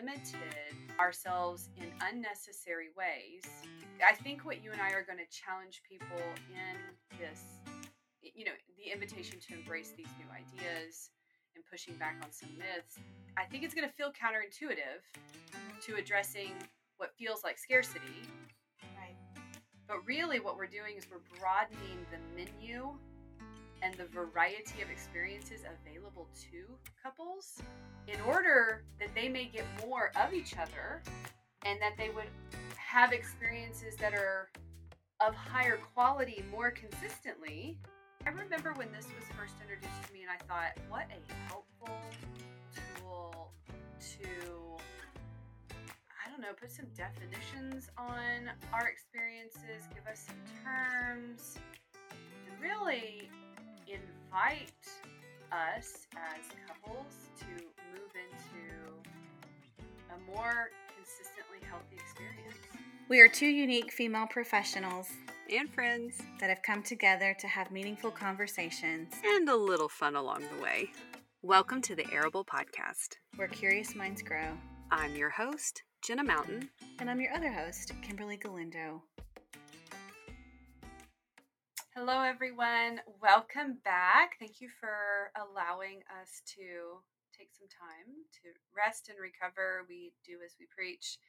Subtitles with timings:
[0.00, 3.44] limited ourselves in unnecessary ways.
[4.06, 6.16] I think what you and I are going to challenge people
[6.48, 7.42] in this,
[8.22, 11.10] you know, the invitation to embrace these new ideas
[11.54, 12.98] and pushing back on some myths,
[13.36, 15.04] I think it's going to feel counterintuitive
[15.86, 16.52] to addressing
[16.96, 18.24] what feels like scarcity.
[18.96, 19.16] Right.
[19.88, 22.92] But really, what we're doing is we're broadening the menu
[23.82, 26.64] and the variety of experiences available to
[27.02, 27.60] couples
[28.06, 31.02] in order that they may get more of each other
[31.64, 32.28] and that they would
[32.76, 34.50] have experiences that are
[35.20, 37.78] of higher quality more consistently.
[38.26, 42.00] I remember when this was first introduced to me, and I thought, what a helpful
[42.98, 43.52] tool
[44.18, 44.26] to,
[45.70, 51.58] I don't know, put some definitions on our experiences, give us some terms,
[52.10, 53.30] and really
[53.92, 54.70] invite
[55.50, 57.46] us as couples to
[57.92, 58.70] move into
[60.14, 62.56] a more consistently healthy experience.
[63.08, 65.08] We are two unique female professionals
[65.52, 66.20] And friends.
[66.38, 70.90] that have come together to have meaningful conversations And a little fun along the way.
[71.42, 73.16] Welcome to the Arable Podcast.
[73.36, 74.56] where curious minds grow.
[74.92, 76.68] I'm your host, Jenna Mountain.
[77.00, 79.02] And I'm your other host, Kimberly Galindo.
[82.00, 83.04] Hello, everyone.
[83.20, 84.40] Welcome back.
[84.40, 86.96] Thank you for allowing us to
[87.36, 89.84] take some time to rest and recover.
[89.84, 91.20] We do as we preach.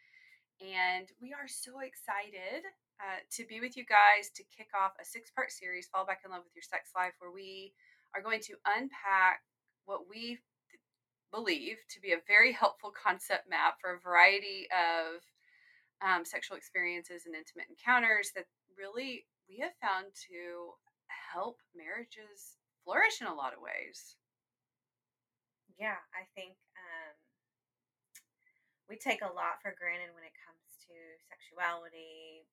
[0.64, 2.64] And we are so excited
[3.04, 6.24] uh, to be with you guys to kick off a six part series, Fall Back
[6.24, 7.76] in Love with Your Sex Life, where we
[8.16, 9.44] are going to unpack
[9.84, 10.40] what we
[11.36, 15.20] believe to be a very helpful concept map for a variety of
[16.00, 18.48] um, sexual experiences and intimate encounters that
[18.80, 20.80] really we have found to
[21.12, 22.56] help marriages
[22.88, 24.16] flourish in a lot of ways.
[25.76, 27.16] Yeah, I think um,
[28.88, 30.96] we take a lot for granted when it comes to
[31.28, 32.48] sexuality,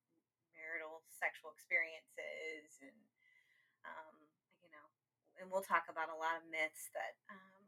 [0.58, 2.98] marital sexual experiences, and
[3.86, 4.18] um,
[4.58, 4.86] you know,
[5.38, 7.62] and we'll talk about a lot of myths that um,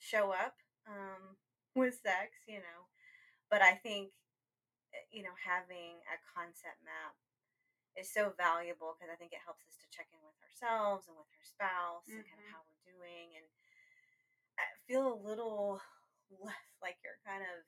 [0.00, 0.56] show up
[0.88, 1.36] um,
[1.76, 2.88] with sex, you know.
[3.52, 4.16] But I think
[4.96, 7.18] eh, you know having a concept map
[7.98, 11.16] is so valuable because I think it helps us to check in with ourselves and
[11.18, 12.54] with our spouse and kind of mm-hmm.
[12.54, 13.46] how we're doing and
[14.60, 15.80] I feel a little
[16.44, 17.66] less like you're kind of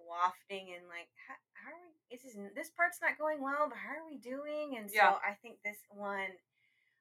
[0.00, 3.78] wafting and like how, how are we this is this part's not going well but
[3.78, 5.14] how are we doing and so Yeah.
[5.22, 6.32] I think this one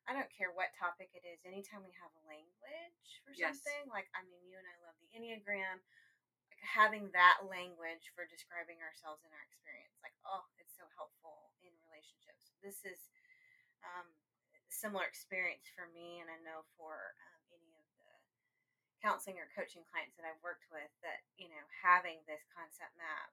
[0.05, 3.61] I don't care what topic it is anytime we have a language for Yes.
[3.63, 5.81] something like I mean you and I love the Enneagram
[6.51, 11.50] like having that language for describing ourselves and our experience like oh it's so helpful
[12.01, 12.57] relationships.
[12.65, 12.99] This is
[13.85, 14.09] um,
[14.71, 18.09] a similar experience for me and i know for um, any of the
[19.01, 23.29] counseling or coaching clients that i've worked with that you know having this concept map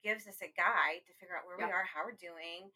[0.00, 2.72] gives us a guide to figure out where we are how we're doing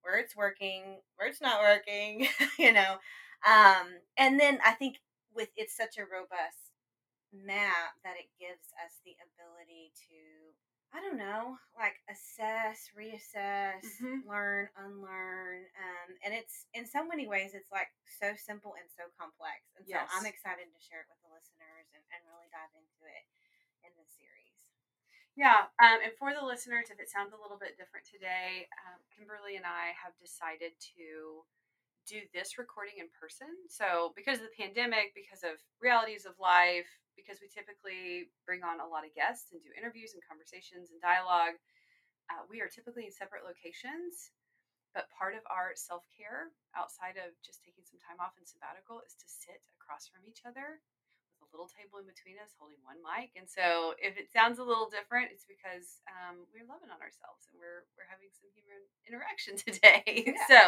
[0.00, 2.28] where it's working where it's not working
[2.62, 2.96] you know?
[3.42, 5.02] Um, and then i think
[5.34, 6.72] with it's such a robust
[7.32, 10.52] map that it gives us the ability to
[10.94, 14.24] i don't know like assess reassess Mhm.
[14.28, 17.88] learn unlearn um, and it's in so many ways it's like
[18.20, 21.86] so simple and so complex and so i'm excited to share it with the listeners
[21.96, 23.24] and, and really dive into it
[23.86, 24.52] in this series
[25.34, 29.00] Yeah, um, and for the listeners, if it sounds a little bit different today, um,
[29.16, 31.40] Kimberly and I have decided to
[32.04, 33.48] do this recording in person.
[33.72, 38.80] So, because of the pandemic, because of realities of life, because we typically bring on
[38.80, 41.56] a lot of guests and do interviews and conversations and dialogue,
[42.30, 44.32] uh, we are typically in separate locations.
[44.92, 49.00] But part of our self care outside of just taking some time off and sabbatical
[49.00, 50.84] is to sit across from each other
[51.40, 53.32] with a little table in between us holding one mic.
[53.32, 57.48] And so if it sounds a little different, it's because um, we're loving on ourselves
[57.48, 60.04] and we're we're having some human interaction today.
[60.28, 60.44] Yeah.
[60.44, 60.60] so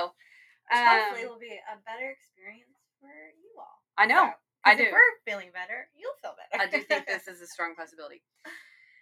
[0.72, 4.30] which hopefully it will be a better experience for you all I know.
[4.30, 4.86] So, I do.
[4.90, 8.22] we're feeling better you'll feel better I do think this is a strong possibility.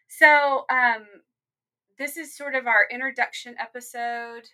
[0.08, 1.06] So, um,
[1.98, 4.44] this is sort of our introduction episode.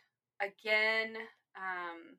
[0.40, 1.18] Again,
[1.58, 2.14] um,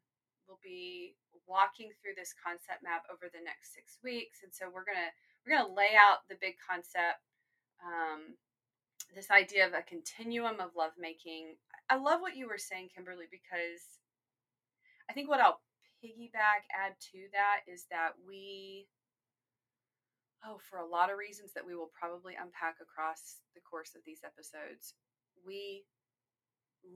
[0.48, 1.16] we'll be
[1.48, 5.08] walking through this concept map over the next six weeks, and so we're gonna
[5.46, 7.24] we're gonna lay out the big concept.
[7.80, 8.36] Um,
[9.16, 11.56] this idea of a continuum of lovemaking.
[11.90, 14.04] I love what you were saying, Kimberly, because
[15.10, 15.62] I think what I'll
[16.04, 18.88] piggyback add to that is that we
[20.46, 24.02] oh, for a lot of reasons that we will probably unpack across the course of
[24.06, 24.94] these episodes,
[25.46, 25.84] we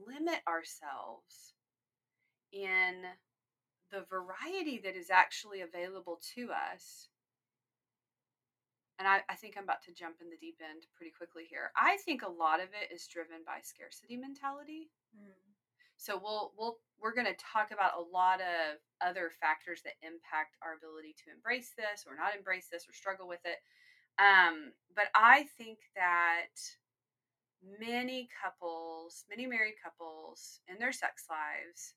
[0.08, 1.52] limit ourselves
[2.52, 3.04] in
[3.92, 7.08] the variety that is actually available to us
[8.98, 11.74] and I, I think I'm about to jump in the deep end pretty quickly here.
[11.74, 14.90] I think a lot of it is driven by scarcity mentality.
[15.10, 15.53] Mm.
[15.96, 20.56] So we'll we'll we're going to talk about a lot of other factors that impact
[20.62, 23.58] our ability to embrace this or not embrace this or struggle with it.
[24.18, 26.48] Um, but I think that
[27.62, 31.94] many couples, many married couples in their sex lives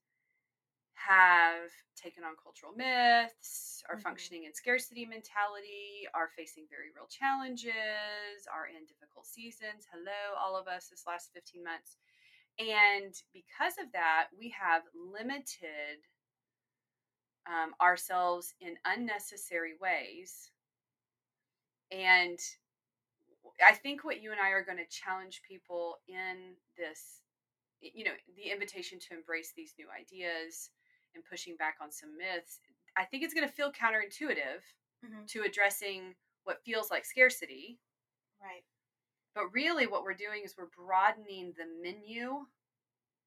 [0.95, 4.03] have taken on cultural myths, are Mhm.
[4.03, 9.87] functioning in scarcity mentality, are facing very real challenges, are in difficult seasons.
[9.91, 11.97] Hello, all of us this last 15 months.
[12.59, 16.05] And because of that, we have limited
[17.47, 20.51] um, ourselves in unnecessary ways.
[21.91, 22.39] And
[23.65, 27.21] I think what you and I are going to challenge people in this,
[27.81, 30.71] you know, the invitation to embrace these new ideas
[31.15, 32.59] and pushing back on some myths,
[32.97, 34.61] I think it's going to feel counterintuitive
[35.03, 35.27] Mhm.
[35.27, 37.79] to addressing what feels like scarcity.
[38.41, 38.63] Right.
[39.37, 42.47] But really, what we're doing is we're broadening the menu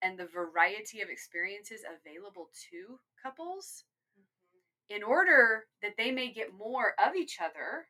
[0.02, 3.84] and the variety of experiences available to couples
[4.16, 4.62] Mhm.
[4.88, 7.88] in order that they may get more of each other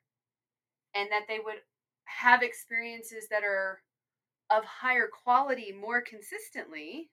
[0.95, 1.65] and that they would
[2.05, 3.85] have experiences that are
[4.51, 7.13] of higher quality more consistently.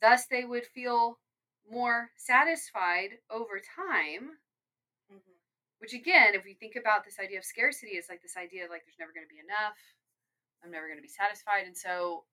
[0.00, 1.20] Thus, they would feel
[1.68, 4.40] more satisfied over time.
[5.08, 5.40] Mhm.
[5.78, 8.70] Which, again, if we think about this idea of scarcity, it's like this idea of
[8.70, 9.95] like there's never going to be enough.
[10.66, 11.70] I'm never going to be satisfied.
[11.70, 12.26] And so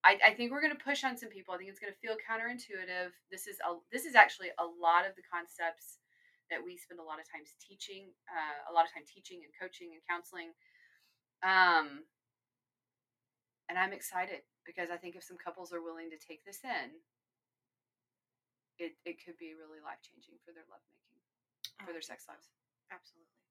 [0.00, 1.52] I, I think we're going to push on some people.
[1.52, 3.12] I think it's going to feel counterintuitive.
[3.28, 6.00] This is a this is actually a lot of the concepts
[6.48, 9.52] that we spend a lot of times teaching, uh, a lot of time teaching and
[9.52, 10.54] coaching and counseling.
[11.44, 12.06] Um,
[13.68, 17.02] and I'm excited because I think if some couples are willing to take this in,
[18.78, 21.18] it, it could be really life changing for their lovemaking,
[21.82, 22.46] for their sex lives.
[22.94, 23.45] Absolutely.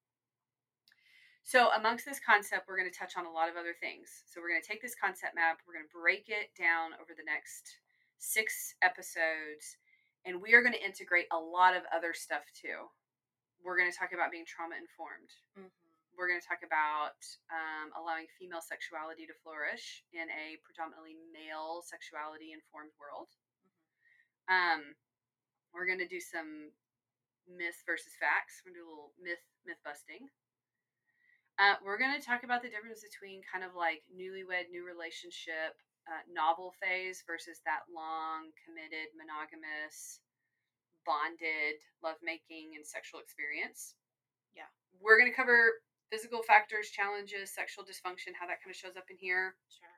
[1.45, 4.25] So, amongst this concept, we're going to touch on a lot of other things.
[4.25, 7.13] So, we're going to take this concept map, we're going to break it down over
[7.13, 7.69] the next
[8.17, 9.77] six episodes,
[10.25, 12.89] and we are going to integrate a lot of other stuff too.
[13.61, 15.29] We're going to talk about being trauma informed.
[15.53, 15.69] Mhm.
[16.17, 17.21] We're going to talk about
[17.53, 23.29] um, allowing female sexuality to flourish in a predominantly male sexuality informed world.
[24.49, 24.97] Um,
[25.73, 26.71] we're going to do some
[27.45, 28.65] myth versus facts.
[28.65, 30.25] We're going to do a little myth myth busting.
[31.55, 35.79] Uh, we're going to talk about the difference between kind of like newlywed, new relationship,
[36.05, 40.19] uh, novel phase versus that long, committed, monogamous,
[41.07, 43.95] bonded lovemaking and sexual experience.
[44.51, 44.67] Yeah.
[44.99, 45.79] We're going to cover
[46.11, 49.95] physical factors, challenges, sexual dysfunction, how that kind of shows up in here, Sure.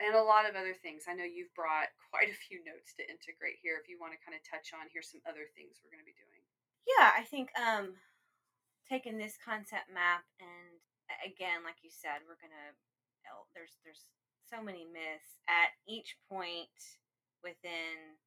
[0.00, 1.04] and a lot of other things.
[1.10, 3.76] I know you've brought quite a few notes to integrate here.
[3.82, 6.08] If you want to kind of touch on, here's some other things we're going to
[6.08, 6.42] be doing.
[6.86, 7.98] Yeah, I think um
[8.88, 10.80] taking this concept map and
[11.24, 12.74] again, like you said, we're gonna
[13.54, 14.06] there's there's
[14.48, 16.74] so many myths at each point
[17.44, 18.18] within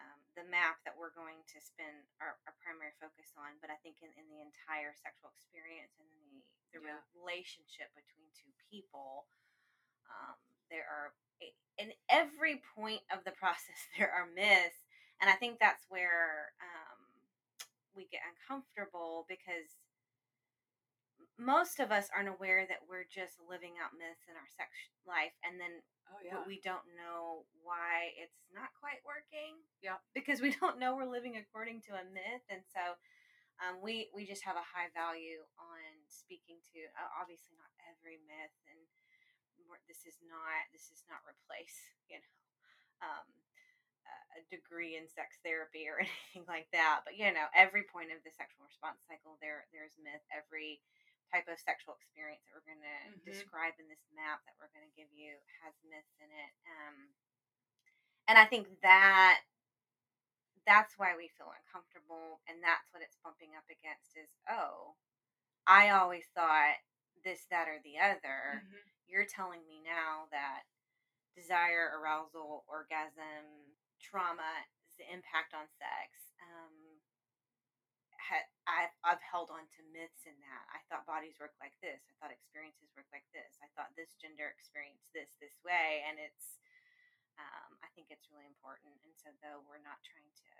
[0.00, 3.56] um, the map that we're going to spend our, our primary focus on.
[3.62, 6.96] But I think in, in the entire sexual experience and the the Yeah.
[7.12, 9.28] relationship between two people,
[10.08, 10.36] um,
[10.72, 11.12] there are
[11.78, 14.84] in every point of the process there are myths,
[15.20, 17.00] and I think that's where um,
[17.94, 19.68] we get uncomfortable because
[21.38, 24.70] most of us aren't aware that we're just living out myths in our sex
[25.06, 29.56] life, and then Oh but we don't know why it's not quite working.
[29.80, 29.96] Yeah.
[30.12, 32.98] Because we don't know we're living according to a myth, and so
[33.62, 38.20] um, we we just have a high value on speaking to uh, obviously not every
[38.28, 38.80] myth, and
[39.88, 41.78] this is not this is not replace
[42.10, 42.32] you know
[43.02, 43.28] um,
[44.08, 47.02] a- a degree in sex therapy or anything like that.
[47.06, 50.22] But you know every point of the sexual response cycle there there's myth.
[50.32, 50.80] Every
[51.32, 53.24] type of sexual experience that we're going to Mhm.
[53.24, 56.52] describe in this map that we're going to give you has myths in it.
[56.66, 57.14] Um,
[58.28, 59.42] and I think that
[60.66, 64.14] that's why we feel uncomfortable, and that's what it's bumping up against.
[64.16, 64.96] Is oh,
[65.66, 66.76] I always thought
[67.24, 68.62] this, that, or the other.
[68.64, 68.90] Mhm.
[69.06, 70.64] You're telling me now that
[71.34, 74.66] desire, arousal, orgasm, trauma,
[74.98, 76.32] the impact on sex.
[76.40, 77.00] Um,
[78.18, 80.64] ha- I've, I've held on to myths in that.
[80.70, 81.98] I thought bodies work like this.
[82.06, 83.58] I thought experiences work like this.
[83.58, 86.06] I thought this gender experienced this this way.
[86.06, 86.62] And it's,
[87.42, 88.94] um, I think it's really important.
[89.02, 90.52] And so, though we're not trying to,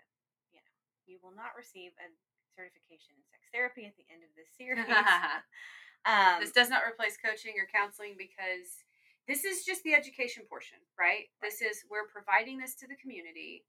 [0.51, 0.75] you know,
[1.07, 2.11] you will not receive a
[2.51, 4.83] certification in sex therapy at the end of this series.
[6.09, 8.83] um, this does not replace coaching or counseling because
[9.31, 11.31] this is just the education portion, right?
[11.39, 13.63] This is we're providing this to the community.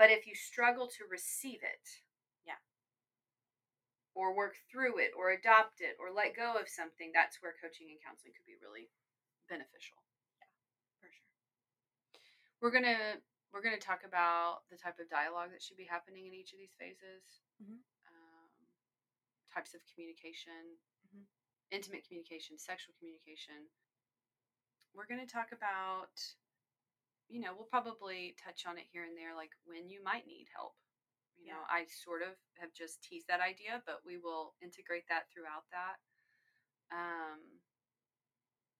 [0.00, 1.84] But if you struggle to receive it.
[4.18, 7.86] Or work through it or adopt it or let go of something, that's where coaching
[7.94, 8.90] and counseling could be really
[9.48, 10.02] beneficial.
[10.38, 10.50] Yeah,
[11.00, 11.30] for sure.
[12.60, 13.18] We're gonna
[13.52, 16.58] we're gonna talk about the type of dialogue that should be happening in each of
[16.58, 17.22] these phases,
[17.60, 17.78] Mhm.
[18.08, 18.50] um,
[19.52, 21.26] types of communication, Mhm.
[21.70, 23.70] intimate communication, sexual communication.
[24.94, 26.10] We're gonna talk about,
[27.28, 30.46] you know, we'll probably touch on it here and there, like when you might need
[30.54, 30.74] help.
[31.38, 35.30] You know, I sort of have just teased that idea, but we will integrate that
[35.32, 35.96] throughout that.
[36.92, 37.40] Um,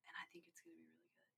[0.05, 1.31] and I think it's going to be really good.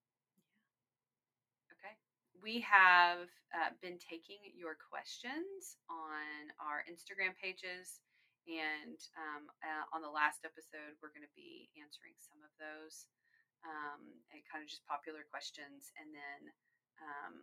[1.78, 1.94] Okay.
[2.40, 8.00] We have uh, been taking your questions on our Instagram pages.
[8.48, 13.04] And um, uh, on the last episode, we're going to be answering some of those
[13.62, 14.00] um,
[14.32, 15.92] and kind of just popular questions.
[16.00, 16.40] And then
[16.98, 17.34] um,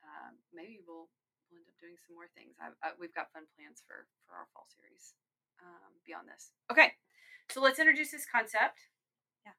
[0.00, 1.12] uh, maybe we'll,
[1.50, 2.56] we'll end up doing some more things.
[2.58, 5.14] I, I, we've got fun plans for, for our fall series
[5.62, 6.50] um, beyond this.
[6.70, 6.92] Okay.
[7.50, 8.90] So let's introduce this concept.
[9.46, 9.54] Yeah.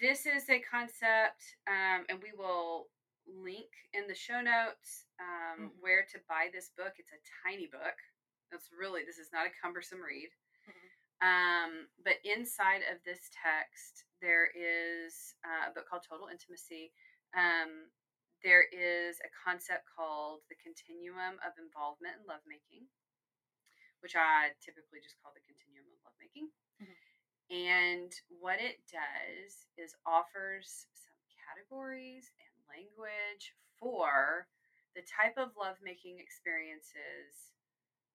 [0.00, 2.88] This is a concept, um, and we will
[3.28, 5.70] link in the show notes um, Mhm.
[5.80, 6.96] where to buy this book.
[6.96, 7.96] It's a tiny book.
[8.50, 10.32] That's really, this is not a cumbersome read.
[10.64, 10.88] Mhm.
[11.20, 16.92] Um, but inside of this text, there is uh, a book called Total Intimacy.
[17.36, 17.90] Um,
[18.44, 22.86] there is a concept called the continuum of involvement in lovemaking,
[24.00, 26.52] which I typically just call the continuum of lovemaking.
[26.80, 26.96] Mhm.
[27.50, 31.16] And what it does is offers some
[31.48, 34.48] categories and language for
[34.94, 37.54] the type of lovemaking experiences,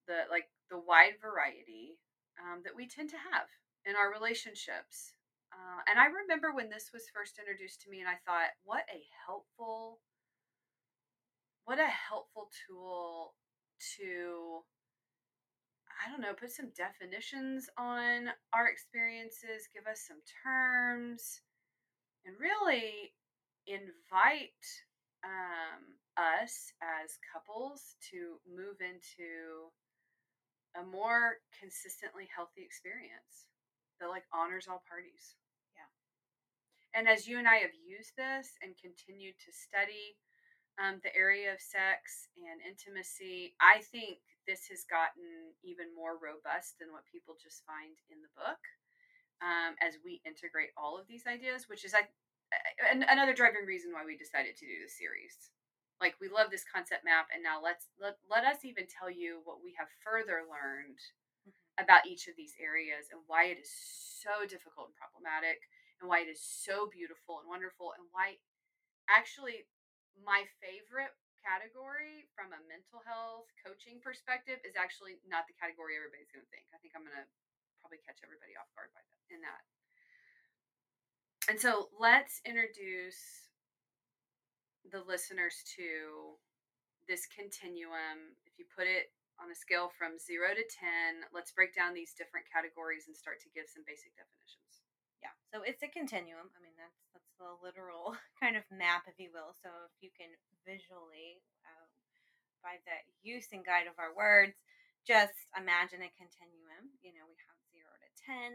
[0.08, 1.98] the like the wide variety
[2.40, 3.50] um, that we tend to have
[3.86, 5.14] in our relationships.
[5.52, 8.86] Uh, and I remember when this was first introduced to me, and I thought, what
[8.90, 10.02] a helpful,
[11.66, 13.34] what a helpful tool
[13.98, 14.64] to,
[16.04, 21.42] I don't know, put some definitions on our experiences, give us some terms,
[22.26, 23.14] and really
[23.68, 24.64] invite
[25.24, 29.72] um, us as couples to move into
[30.76, 33.48] a more consistently healthy experience
[34.00, 35.36] that like honors all parties.
[35.76, 35.88] Yeah.
[36.98, 40.18] And as you and I have used this and continued to study
[40.82, 46.80] um, the area of sex and intimacy, I think this has gotten even more robust
[46.80, 48.60] than what people just find in the book
[49.42, 52.10] um, as we integrate all of these ideas, which is like
[52.90, 55.52] an- another driving reason why we decided to do this series.
[56.02, 59.42] Like we love this concept map, and now let's let, let us even tell you
[59.46, 61.00] what we have further learned
[61.48, 61.84] Mhm.
[61.84, 65.62] about each of these areas and why it is so difficult and problematic,
[66.00, 68.40] and why it is so beautiful and wonderful, and why
[69.08, 69.68] actually
[70.22, 76.32] my favorite category from a mental health coaching perspective is actually not the category everybody's
[76.32, 76.64] going to think.
[76.72, 77.28] I think I'm going to
[77.84, 79.64] probably catch everybody off guard by that in that.
[81.52, 83.52] And so let's introduce
[84.88, 86.40] the listeners to
[87.12, 88.40] this continuum.
[88.48, 92.16] If you put it on a scale from zero to 10, let's break down these
[92.16, 94.88] different categories and start to give some basic definitions.
[95.20, 95.36] Yeah.
[95.52, 96.48] So it's a continuum.
[96.56, 96.96] I mean, that's
[97.38, 99.56] the literal kind of map, if you will.
[99.62, 100.32] So if you can
[100.64, 101.88] visually, uh,
[102.64, 104.56] by the use and guide of our words,
[105.04, 106.96] just imagine a continuum.
[107.04, 108.52] You know, we have zero to ten,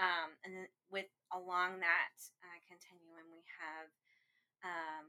[0.00, 3.88] um, and then with along that uh, continuum, we have
[4.64, 5.06] um,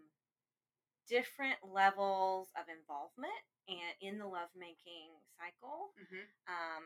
[1.08, 5.96] different levels of involvement and in the lovemaking cycle.
[5.96, 6.28] Mm-hmm.
[6.52, 6.84] Um,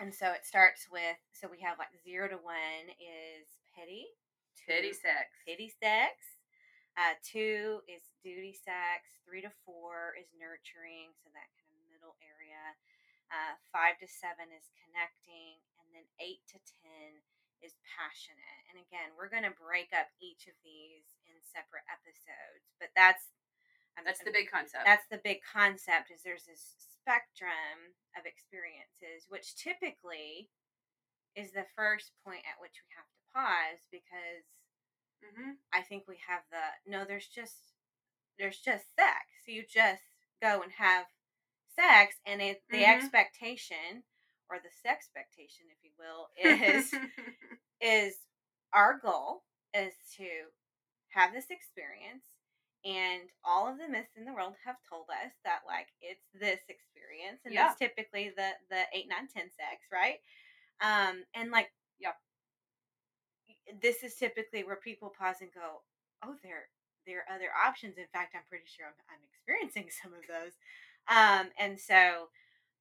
[0.00, 4.08] and so it starts with so we have like zero to one is pity,
[4.56, 5.34] Two- sex.
[5.46, 6.14] pity sex.
[6.96, 9.02] Uh, two is duty sex.
[9.26, 12.62] Three to four is nurturing, so that kind of middle area.
[13.34, 17.18] Uh, five to seven is connecting, and then eight to ten
[17.64, 18.60] is passionate.
[18.70, 23.32] And again, we're going to break up each of these in separate episodes, but that's
[23.96, 24.84] I'm- That's the big concept.
[24.84, 30.50] that's the big concept is there's this spectrum of experiences which typically
[31.38, 34.46] is the first point at which we have to pause because
[35.24, 35.52] mm-hmm.
[35.72, 37.74] i think we have the no there's just
[38.38, 40.02] there's just sex So you just
[40.42, 41.06] go and have
[41.74, 42.96] sex and it the Mhm.
[42.96, 44.04] expectation
[44.50, 46.92] or the sex expectation if you will is
[47.80, 48.14] is
[48.72, 50.28] our goal is to
[51.08, 52.26] have this experience
[52.84, 56.60] and all of the myths in the world have told us that like it's this
[56.68, 60.18] experience and that's typically the the 8 9 10 sex right
[60.80, 62.12] um and like Yeah.
[63.82, 65.82] This is typically where people pause and go
[66.24, 66.68] oh there
[67.06, 70.52] there are other options in fact i'm pretty sure i'm, I'm experiencing some of those
[71.08, 72.28] um and so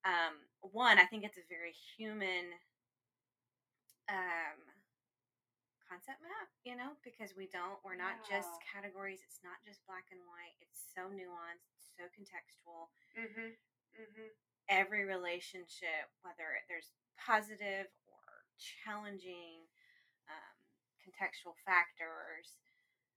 [0.04, 2.52] um, one, I think it's a very human
[4.12, 4.60] um,
[5.88, 9.24] concept map, you know, because we don't, we're not just categories.
[9.24, 10.56] It's not just black and white.
[10.60, 12.92] It's so nuanced, so contextual.
[13.16, 13.56] Mm-hmm.
[13.96, 14.30] Mm-hmm.
[14.68, 18.28] Every relationship, whether there's positive or
[18.60, 19.63] challenging
[21.03, 22.55] contextual factors,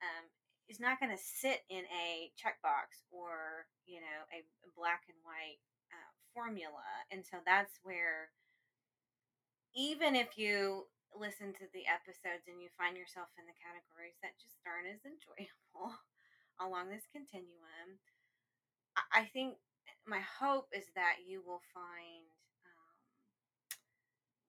[0.03, 0.27] um,
[0.69, 4.43] is not going to sit in a checkbox or, you know, a
[4.75, 5.63] black and white
[5.95, 6.85] uh, formula.
[7.15, 8.35] And so that's where
[9.75, 14.37] even if you listen to the episodes and you find yourself in the categories that
[14.43, 15.95] just aren't as enjoyable
[16.65, 18.03] along this continuum,
[19.13, 19.57] I- think
[20.07, 22.25] my hope is that you will find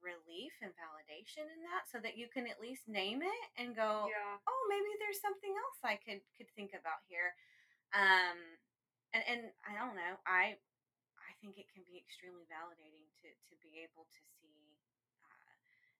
[0.07, 4.07] relief and validation in that so that you can at least name it and go,
[4.07, 4.39] Yeah.
[4.47, 7.35] oh, maybe there's something else I could could think about here.
[7.91, 8.39] Um,
[9.11, 10.15] and and I don't know.
[10.23, 10.55] I
[11.19, 14.79] I think it can be extremely validating to to be able to see
[15.27, 15.51] uh,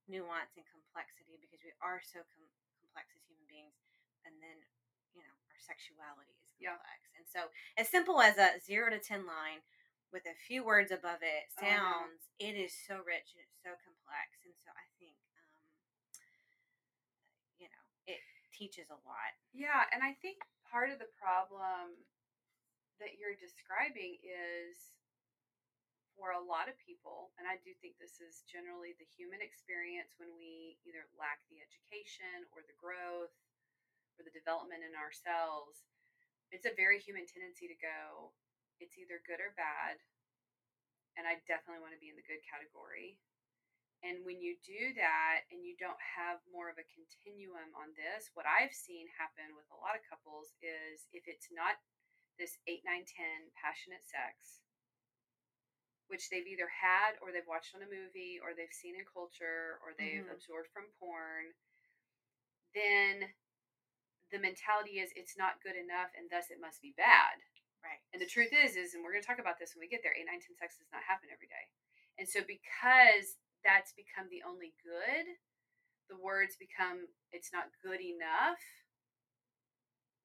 [0.07, 3.75] nuance and complexity because we are so com- complex as human beings,
[4.23, 4.57] and then
[5.15, 6.75] you know our sexuality is Yeah.
[6.79, 7.01] complex.
[7.19, 9.63] And so, as simple as a zero to ten line
[10.13, 11.67] with a few words above it Oh, know.
[11.67, 14.39] sounds, it is so rich and it's so complex.
[14.45, 15.63] And so, I think um,
[17.59, 18.21] you know it
[18.55, 19.31] teaches a lot.
[19.53, 21.97] Yeah, and I think part of the problem
[22.99, 24.95] that you're describing is
[26.17, 30.17] for a lot of people, and I do think this is generally the human experience
[30.17, 33.29] when we either lack the education or the growth
[34.17, 35.85] or the development in ourselves,
[36.49, 38.33] it's a very human tendency to go,
[38.79, 39.99] it's either good or bad.
[41.17, 43.17] And I definitely want to be in the good category.
[44.05, 48.29] And when you do that and you don't have more of a continuum on this,
[48.37, 51.81] what I've seen happen with a lot of couples is if it's not
[52.37, 54.61] this 8, 9, 10 passionate sex,
[56.07, 59.81] which they've either had or they've watched on a movie or they've seen in culture
[59.81, 60.31] or they've Mhm.
[60.37, 61.53] absorbed from porn,
[62.73, 63.33] then
[64.29, 67.41] the mentality is it's not good enough and thus it must be bad.
[67.85, 68.01] Right.
[68.11, 70.01] And the truth is, is, and we're going to talk about this when we get
[70.01, 71.65] there, 8, 9, 10 sex does not happen every day.
[72.17, 75.25] And so because that's become the only good,
[76.09, 78.61] the words become it's not good enough.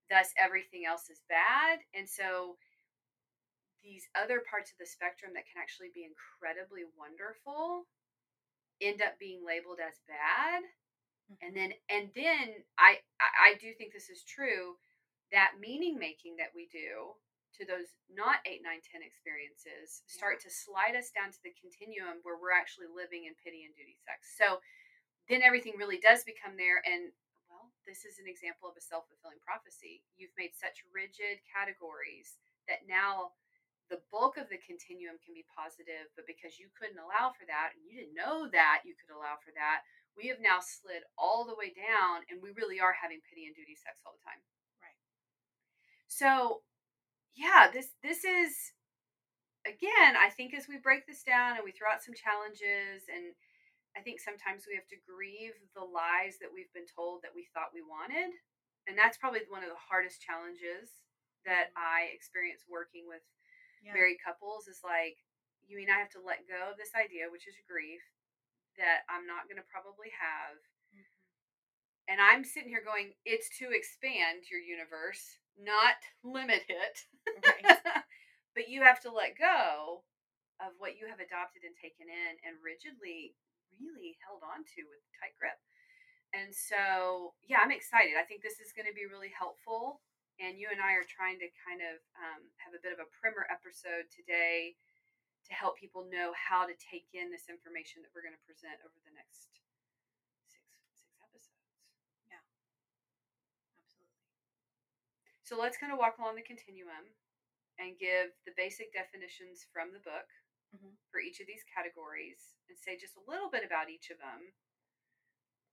[0.08, 1.84] Thus, everything else is bad.
[1.96, 2.56] And so
[3.82, 7.90] these other parts of the spectrum that can actually be incredibly wonderful
[8.80, 10.62] end up being labeled as bad
[11.40, 11.58] and mm-hmm.
[11.58, 12.46] then and then
[12.78, 14.76] I, I I do think this is true
[15.30, 17.16] that meaning making that we do
[17.58, 22.24] to those not 8 9 10 experiences start to slide us down to the continuum
[22.24, 24.36] where we're actually living in pity and duty sex.
[24.36, 24.60] So
[25.28, 27.12] then everything really does become there and
[27.46, 30.04] well this is an example of a self-fulfilling prophecy.
[30.16, 33.36] You've made such rigid categories that now
[33.90, 37.76] the bulk of the continuum can be positive but because you couldn't allow for that
[37.76, 39.84] and you didn't know that you could allow for that
[40.16, 43.56] we have now slid all the way down and we really are having pity and
[43.56, 44.40] duty sex all the time.
[44.80, 44.98] Right.
[46.08, 46.62] so
[47.36, 48.72] yeah this this is
[49.66, 53.32] again i think as we break this down and we throw out some challenges and
[53.96, 57.48] i think sometimes we have to grieve the lies that we've been told that we
[57.54, 58.34] thought we wanted
[58.90, 61.00] and that's probably one of the hardest challenges
[61.46, 63.22] that i experience working with
[63.82, 63.94] Yeah.
[63.98, 65.18] married couples is like
[65.66, 68.02] you mean i have to let go of this idea which is grief
[68.78, 70.58] that i'm not going to probably have
[70.94, 71.06] Mhm.
[72.08, 76.96] and i'm sitting here going it's to expand your universe not limit it.
[77.44, 77.78] Right.
[78.56, 80.04] but you have to let go
[80.60, 83.34] of what you have adopted and taken in and rigidly
[83.80, 85.58] really held on to with tight grip.
[86.32, 88.16] And so yeah i'm excited.
[88.16, 90.00] I think this is going to be really helpful
[90.40, 93.08] and you and i are trying to kind of um, have a bit of a
[93.20, 94.74] primer episode today
[95.44, 98.78] to help people know how to take in this information that we're going to present
[98.80, 99.60] over the next six
[100.48, 100.64] six
[101.20, 101.72] episodes
[103.92, 104.22] Absolutely.
[105.52, 107.12] So let's kind of walk along the continuum
[107.76, 110.24] and give the basic definitions from the book
[110.72, 110.96] Mhm.
[111.12, 114.54] for each of these categories and say just a little bit about each of them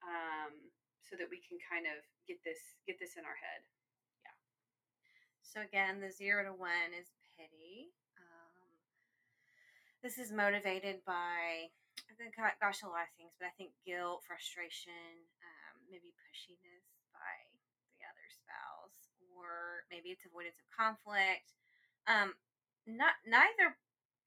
[0.01, 0.73] um,
[1.07, 3.63] so that we can kind of get this get this in our head.
[4.25, 4.35] Yeah.
[5.43, 7.93] So again, the zero to one is pity.
[8.17, 8.83] Um,
[10.01, 11.71] this is motivated by,
[12.09, 16.83] I think, gosh, a lot of things, but I think guilt, frustration, um, maybe pushiness
[17.13, 17.47] by
[17.99, 18.78] the other spouse,
[19.49, 21.49] or maybe it's avoidance of conflict.
[22.05, 22.37] Um,
[22.85, 23.73] not neither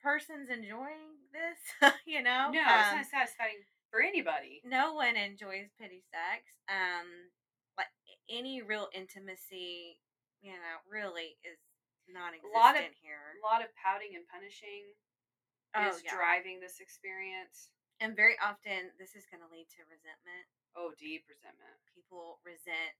[0.03, 1.59] person's enjoying this,
[2.05, 2.51] you know.
[2.51, 4.59] No, Um, it's not satisfying for anybody.
[4.67, 6.43] no one enjoys pity sex.
[6.67, 7.31] Um,
[7.79, 7.89] like
[8.29, 9.99] any real intimacy,
[10.43, 11.57] you know, really is
[12.11, 13.39] non-existent lot of- here.
[13.39, 14.91] A lot of pouting and punishing.
[15.73, 16.13] Oh, is yeah.
[16.13, 17.73] driving this experience.
[17.97, 20.45] And very often, this is going to lead to resentment.
[20.77, 21.73] Oh, deep resentment.
[21.97, 22.93] People resent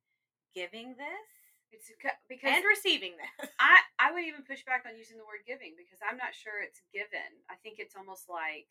[0.57, 1.29] giving this
[1.73, 1.89] It's
[2.29, 3.49] because and receiving this.
[3.59, 6.61] I I would even push back on using the word giving because I'm not sure
[6.61, 7.41] it's given.
[7.49, 8.69] I think it's almost like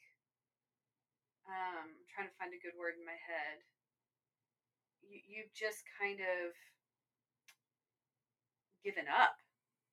[1.51, 3.67] um I'm trying to find a good word in my head.
[5.03, 6.55] You you've just kind of
[8.87, 9.35] given up.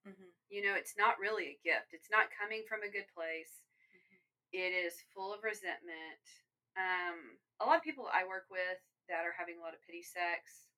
[0.06, 0.30] Mhm.
[0.50, 1.94] You know, it's not really a gift.
[1.94, 3.66] It's not coming from a good place.
[4.54, 6.22] It is full of resentment.
[6.78, 10.04] Um a lot of people I work with that are having a lot of pity
[10.04, 10.69] sex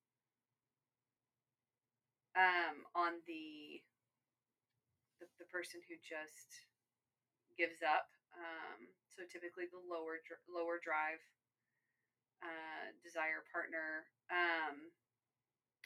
[2.35, 3.81] um on the
[5.19, 6.65] the, the person who just
[7.57, 8.09] gives up.
[8.33, 11.19] Um, so typically the lower dr- lower drive
[12.41, 14.09] uh, desire partner.
[14.31, 14.89] Um,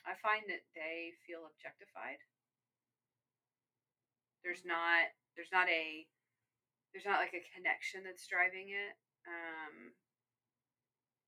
[0.06, 2.22] I find that they feel objectified.
[4.46, 6.06] There's not there's not a
[6.94, 8.94] there's not like a connection that's driving it.
[9.26, 9.98] Um,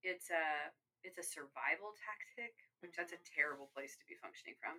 [0.06, 0.70] it's a
[1.02, 4.78] it's a survival tactic, which that's a terrible place to be functioning from.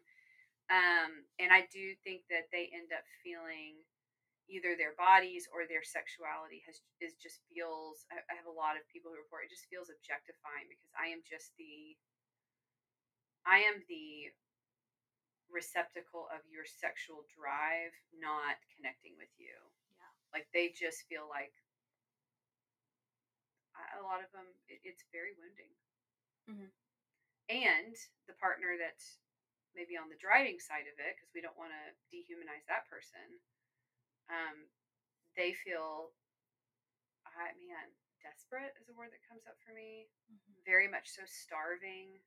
[0.69, 3.81] Um, and I do think that they end up feeling
[4.49, 8.05] either their bodies or their sexuality has is just feels.
[8.13, 11.09] I, I have a lot of people who report it just feels objectifying because I
[11.09, 11.97] am just the
[13.49, 14.29] I am the
[15.49, 19.57] receptacle of your sexual drive, not connecting with you.
[19.97, 20.13] Yeah.
[20.29, 21.53] Like they just feel like
[23.97, 24.45] a lot of them.
[24.69, 25.73] It, it's very wounding.
[26.45, 26.69] Mhm.
[27.49, 27.95] And
[28.29, 29.17] the partner that's
[29.75, 33.39] maybe on the driving side of it, because we don't want to dehumanize that person.
[34.29, 34.69] Um,
[35.35, 36.13] they feel,
[37.25, 40.09] I man, desperate is a word that comes up for me.
[40.29, 40.63] Mhm.
[40.65, 42.21] Very much so starving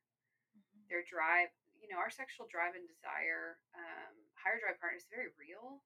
[0.55, 0.87] Mhm.
[0.89, 1.49] their drive
[1.83, 5.83] you know our sexual drive and desire um, higher drive partner is very real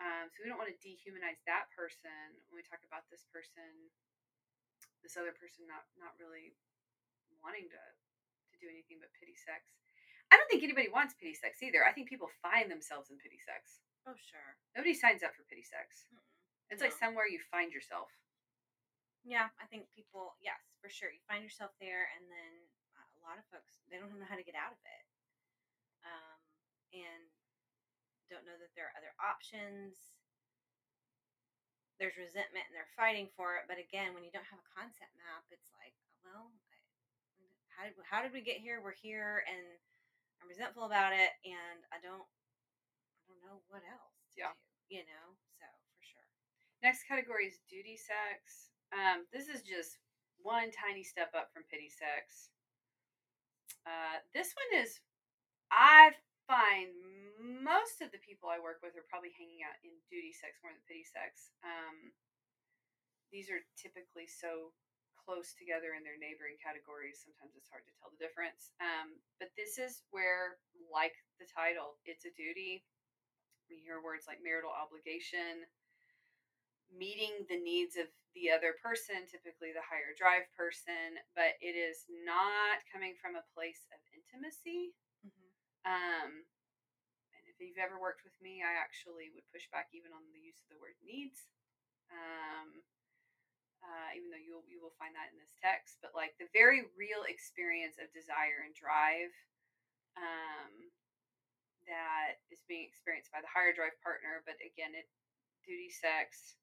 [0.00, 3.90] um, so we don't want to dehumanize that person when we talk about this person
[5.02, 6.56] this other person not not really
[7.44, 7.82] wanting to
[8.48, 9.79] to do anything but pity sex
[10.30, 13.38] i don't think anybody wants pity sex either i think people find themselves in pity
[13.42, 14.56] sex Oh, sure.
[14.72, 16.24] nobody signs up for pity sex Mm-mm.
[16.72, 18.08] it's like somewhere you find yourself
[19.20, 21.12] Yeah, I think people, yes, for sure.
[21.12, 22.52] You find yourself there, and then
[22.96, 25.04] uh, a lot of folks, they don't know how to get out of it.
[26.08, 26.40] Um,
[26.96, 27.28] and
[28.32, 30.08] don't know that there are other options.
[32.00, 33.68] There's resentment and they're fighting for it.
[33.68, 35.92] But again, when you don't have a concept map, it's like,
[36.24, 36.48] well,
[37.36, 37.44] I,
[37.76, 38.80] how did, how did we get here?
[38.80, 39.68] We're here, and
[40.40, 44.52] I'm resentful about it, and I don't, I don't know what else to Yeah.
[44.88, 45.36] do, you know?
[45.60, 46.28] So, for sure.
[46.82, 48.72] Next category is duty sex.
[48.92, 49.98] Um, this is just
[50.40, 52.50] one tiny step up from pity sex.
[53.86, 55.00] Uh, this one is,
[55.70, 56.16] I
[56.48, 56.90] find
[57.40, 60.72] most of the people I work with are probably hanging out in duty sex more
[60.72, 61.52] than pity sex.
[61.64, 62.12] Um,
[63.30, 64.74] these are typically so
[65.24, 67.20] close together in their neighboring categories.
[67.20, 68.72] Sometimes it's hard to tell the difference.
[68.80, 72.84] Um, but this is where, like the title, it's a duty.
[73.68, 75.62] We hear words like marital obligation,
[76.90, 82.06] meeting the needs of the other person, typically the higher drive person, but it is
[82.26, 84.94] not coming from a place of intimacy.
[85.22, 85.50] Mm-hmm.
[85.86, 86.30] Um,
[87.34, 90.42] and if you've ever worked with me, I actually would push back even on the
[90.42, 91.46] use of the word needs.
[92.10, 92.82] Um,
[93.80, 96.88] uh, even though you'll you will find that in this text, but like the very
[96.96, 99.32] real experience of desire and drive
[100.20, 100.92] um,
[101.88, 105.08] that is being experienced by the higher drive partner, but again, it
[105.64, 106.56] duty sex,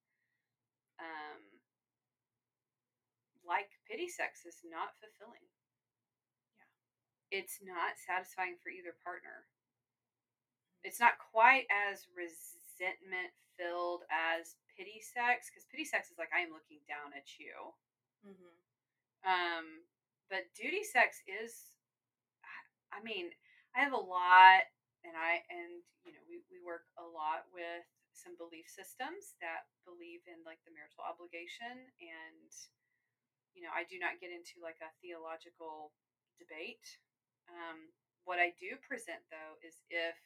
[1.02, 1.42] um,
[3.46, 5.46] like pity sex, is not fulfilling.
[6.58, 7.42] Yeah.
[7.42, 9.50] It's not satisfying for either partner.
[10.86, 12.06] It's not quite as
[12.78, 17.26] resentment filled as pity sex, because pity sex is like, I am looking down at
[17.42, 17.74] you.
[18.22, 18.54] Mm-hmm.
[19.26, 19.66] Um,
[20.30, 21.74] but duty sex is,
[22.94, 23.34] I mean,
[23.74, 24.70] I have a lot,
[25.02, 29.70] and I and you know we we work a lot with some belief systems that
[29.86, 32.52] believe in like the marital obligation, and
[33.56, 35.96] you know I do not get into like a theological
[36.42, 37.00] debate.
[37.48, 37.94] Um,
[38.28, 40.20] what I do present though is if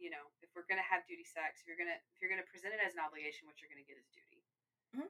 [0.00, 2.72] you know if we're gonna have duty sex, if you're gonna if you're gonna present
[2.76, 4.40] it as an obligation, what you're gonna get is duty.
[4.96, 5.08] Mhm.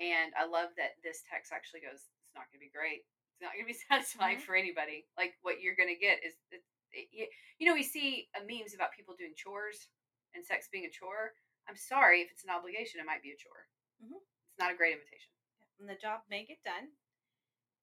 [0.00, 3.04] And I love that this text actually goes, it's not going to be great.
[3.34, 4.46] It's not going to be satisfying Mhm.
[4.46, 5.06] for anybody.
[5.16, 8.74] Like what you're going to get is, it, it, you, know, we see uh, memes
[8.74, 9.88] about people doing chores
[10.34, 11.34] and sex being a chore.
[11.68, 13.68] I'm sorry if it's an obligation, it might be a chore.
[14.02, 14.16] Mhm.
[14.18, 15.30] It's not a great invitation.
[15.78, 16.88] And the job may get done,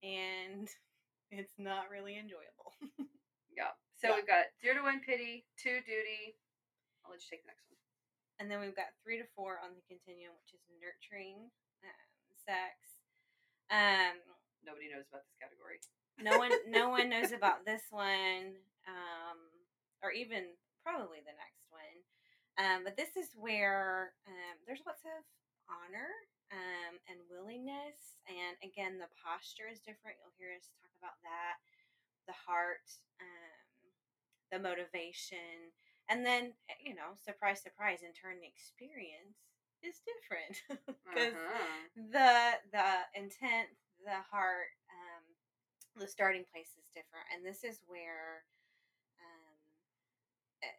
[0.02, 0.68] and
[1.30, 2.74] it's not really enjoyable.
[4.00, 4.16] So Yeah.
[4.16, 6.36] we've got zero to one pity, two duty.
[7.04, 7.76] I'll let you take the next one.
[8.40, 11.50] and then we've got three to four on the continuum, which is nurturing
[11.84, 12.08] um,
[12.48, 13.04] sex.
[13.68, 14.16] Um,
[14.64, 15.80] Nobody knows about this category.
[16.20, 18.56] no one, no one knows about this one,
[18.88, 19.38] um,
[20.02, 21.96] or even probably the next one.
[22.56, 25.20] Um, but this is where um, there's lots of
[25.68, 26.08] honor
[26.52, 30.16] um, and willingness, and again, the posture is different.
[30.20, 31.60] You'll hear us talk about that.
[32.28, 32.84] The heart,
[33.20, 33.49] um,
[34.52, 35.72] the motivation,
[36.08, 38.00] and then eh, you know, surprise, surprise.
[38.02, 39.38] In turn, the experience
[39.82, 40.56] is different
[41.08, 41.68] because Uh-huh.
[41.96, 43.70] the the intent,
[44.04, 45.24] the heart, um,
[46.00, 48.44] the starting place is different, and this is where
[49.20, 49.56] um,
[50.62, 50.78] eh,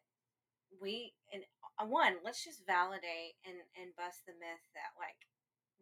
[0.82, 1.44] we and
[1.80, 5.20] uh, one let's just validate and and bust the myth that like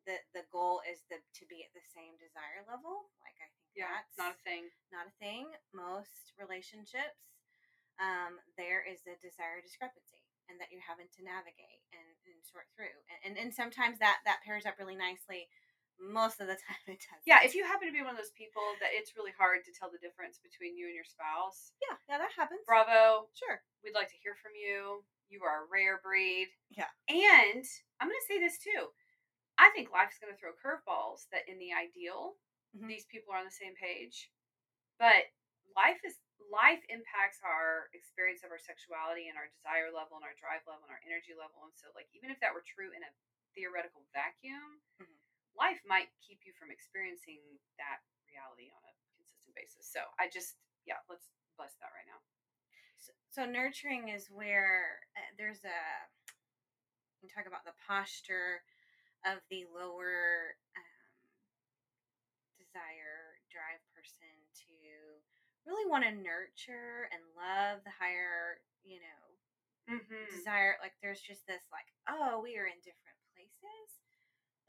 [0.08, 3.12] the the goal is the to be at the same desire level.
[3.22, 4.66] Like I think Yeah, that's not a thing.
[4.92, 5.46] not a thing.
[5.74, 7.39] Most relationships,
[8.00, 12.66] um, there is a desire discrepancy, and that you're having to navigate and, and sort
[12.74, 12.96] through.
[13.12, 15.48] And, and and sometimes that that pairs up really nicely.
[16.00, 17.20] Most of the time, it does.
[17.28, 19.76] Yeah, if you happen to be one of those people that it's really hard to
[19.76, 22.64] tell the difference between you and your spouse, yeah, yeah, that happens.
[22.64, 23.28] bravo.
[23.36, 23.60] Sure.
[23.84, 25.04] We'd like to hear from you.
[25.28, 26.48] You are a rare breed.
[26.72, 26.88] Yeah.
[27.12, 27.68] And
[28.00, 28.96] I'm going to say this too.
[29.60, 32.40] I think life's going to throw curveballs that in the ideal,
[32.72, 32.88] Mhm.
[32.88, 34.32] these people are on the same page.
[35.04, 35.28] But
[35.76, 36.16] life is
[36.48, 40.88] life impacts our experience of our sexuality and our desire level and our drive level
[40.88, 41.68] and our energy level.
[41.68, 43.12] And so like even if that were true in a
[43.54, 45.20] theoretical vacuum, Mhm.
[45.56, 49.86] life might keep you from experiencing that reality on a consistent basis.
[49.90, 52.22] So I just yeah, let's bless that right now.
[52.98, 55.80] So, so nurturing is where uh, there's a
[57.22, 58.64] you talk about the posture
[59.28, 61.12] of the lower um,
[62.56, 64.72] desire drive person to
[65.70, 69.22] really want to nurture and love the higher you know
[69.90, 70.30] Mm-hmm.
[70.30, 73.90] desire like there's just this like oh we are in different places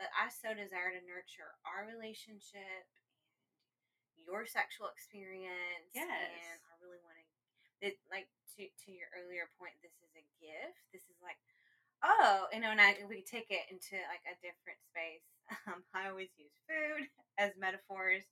[0.01, 2.89] but i so desire to nurture our relationship
[4.17, 6.09] and your sexual experience Yes.
[6.09, 7.27] and i really want to
[7.85, 11.37] it like to to your earlier point this is a gift this is like
[12.01, 15.25] oh you know and i we take it into like a different space
[15.69, 17.05] um i always use food
[17.43, 18.25] as metaphors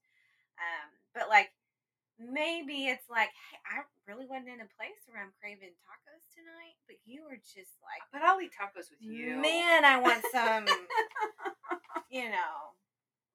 [0.56, 1.52] um but like
[2.18, 6.74] maybe it's like hey i really wasn't in a place where i'm craving tacos tonight
[6.90, 9.38] but you were just like But I'll eat tacos with you.
[9.38, 10.66] man i want some
[12.10, 12.74] you know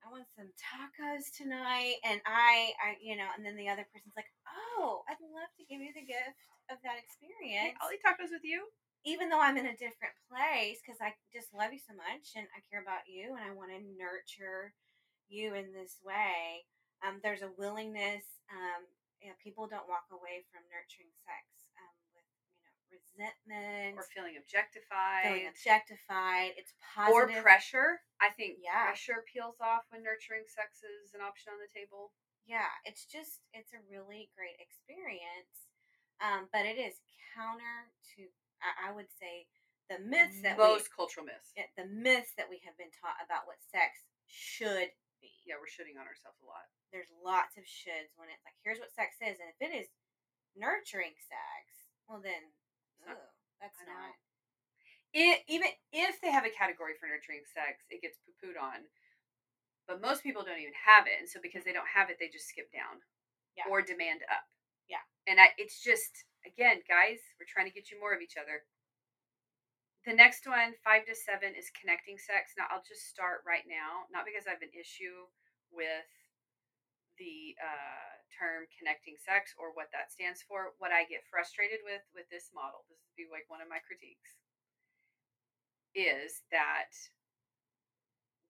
[0.03, 4.15] i want some tacos tonight and i i you know and then the other person's
[4.19, 4.29] like
[4.77, 8.31] oh i'd love to give you the gift of that Hey, experience I'll eat tacos
[8.35, 8.67] with you.
[9.07, 12.47] even though i'm in a different place because i just love you so much and
[12.55, 14.73] i care about you and i want to nurture
[15.31, 16.67] you in this way
[17.05, 18.83] um, there's a willingness um,
[19.21, 21.45] you know, people don't walk away from nurturing sex
[21.79, 22.27] um, with
[22.59, 25.23] you know resentment Or feeling objectified.
[25.23, 28.03] feeling objectified it's positive or pressure.
[28.19, 28.91] I think Yeah.
[28.91, 32.11] pressure peels off when nurturing sex is an option on the table.
[32.45, 35.71] yeah it's just it's a really great experience
[36.19, 36.99] um, but it is
[37.35, 38.27] counter to
[38.63, 39.47] I, I would say
[39.91, 41.51] the myths that Most we cultural myths.
[41.55, 44.91] yeah, the myths that we have been taught about what sex should
[45.23, 46.67] be Yeah, we're shitting on ourselves a lot.
[46.91, 49.87] there's lots of shoulds when it's like here's what sex is and if it is
[50.59, 51.63] nurturing sex
[52.11, 52.43] well then
[53.07, 53.29] ooh,
[53.63, 54.11] that's not
[55.15, 58.89] It, even if they have a category for nurturing sex, it gets poo pooed on.
[59.85, 61.69] But most people don't even have it, and so because mm-hmm.
[61.69, 63.03] they don't have it, they just skip down
[63.55, 63.69] Yeah.
[63.69, 64.45] or demand up.
[64.89, 65.05] Yeah.
[65.29, 68.65] and I, it's just again, guys, we're trying to get you more of each other.
[70.03, 72.59] The next one, five to seven, is connecting sex.
[72.59, 75.31] Now, I'll just start right now, not because I have an issue
[75.71, 76.11] with
[77.15, 80.75] the uh, term connecting sex or what that stands for.
[80.83, 83.79] What I get frustrated with with this model, this would be like one of my
[83.79, 84.43] critiques,
[85.95, 86.91] is that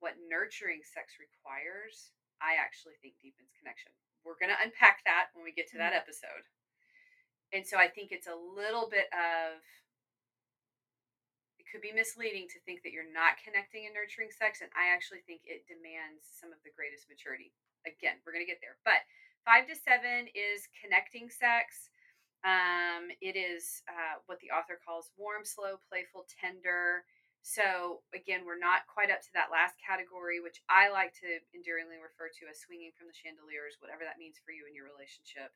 [0.02, 2.12] what nurturing sex requires,
[2.42, 3.94] I actually think deepens connection.
[4.26, 6.50] We're going to unpack that when we get to that episode.
[7.54, 9.62] And so I think it's a little bit of
[11.64, 14.92] it could be misleading to think that you're not connecting and nurturing sex and I
[14.92, 17.56] actually think it demands some of the greatest maturity.
[17.88, 18.76] Again, we're going to get there.
[18.84, 19.08] But
[19.48, 21.88] 5 to 7 is connecting sex.
[22.44, 27.08] Um, it is uh, what the author calls warm, slow, playful, tender.
[27.44, 32.00] So again, we're not quite up to that last category, which I like to endearingly
[32.00, 35.52] refer to as swinging from the chandeliers, whatever that means for you in your relationship.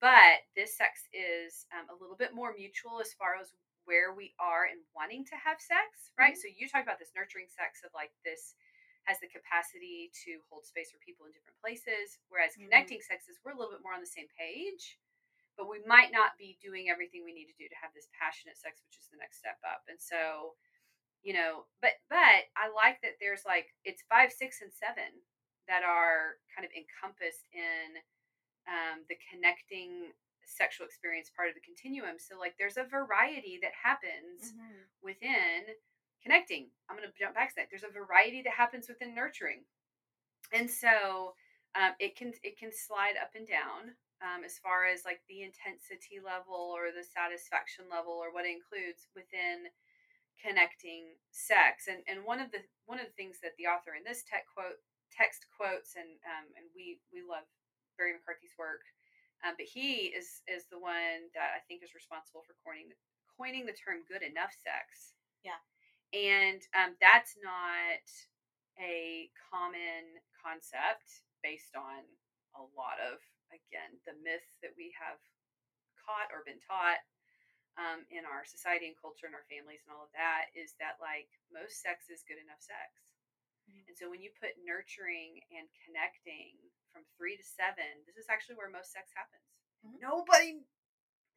[0.00, 3.52] But this sex is um, a little bit more mutual as far as
[3.88, 6.36] where we are and wanting to have sex, right?
[6.36, 8.52] So you talk about this nurturing sex of like this
[9.08, 12.68] has the capacity to hold space for people in different places, whereas Mhm.
[12.68, 15.00] connecting sex is we're a little bit more on the same page.
[15.56, 18.56] but we might not be doing everything we need to do to have this passionate
[18.56, 19.82] sex, which is the next step up.
[19.88, 20.54] And so,
[21.22, 25.22] you know, but but I like that there's like it's five, six, and seven
[25.66, 27.98] that are kind of encompassed in
[28.68, 30.12] um, the connecting
[30.48, 32.18] sexual experience part of the continuum.
[32.18, 34.88] So like there's a variety that happens Mhm.
[35.02, 35.76] within
[36.22, 36.70] connecting.
[36.88, 37.68] I'm going to jump back to that.
[37.70, 39.64] There's a variety that happens within nurturing,
[40.52, 41.36] and so
[41.74, 45.42] um, it can it can slide up and down um, as far as like the
[45.42, 49.70] intensity level or the satisfaction level or what it includes within
[50.42, 51.86] connecting sex.
[51.86, 54.46] And and one of the one of the things that the author in this tech
[54.52, 54.80] quote
[55.12, 57.44] text quotes and um, and we we love
[57.96, 58.82] Barry McCarthy's work.
[59.46, 62.98] Um, but he is is the one that I think is responsible for coining the,
[63.38, 65.14] coining the term "good enough sex."
[65.46, 65.60] Yeah.
[66.12, 68.02] and um, that's not
[68.80, 72.02] a common concept based on
[72.58, 73.20] a lot of
[73.54, 75.18] again the myths that we have
[76.00, 77.02] caught or been taught
[77.78, 80.98] um, in our society and culture and our families and all of that is that
[81.00, 82.90] like most sex is good enough sex.
[83.70, 83.88] Mhm.
[83.88, 86.58] And so when you put nurturing and connecting
[86.98, 89.46] from three to seven, this is actually where most sex happens.
[89.86, 90.02] Mhm.
[90.02, 90.66] Nobody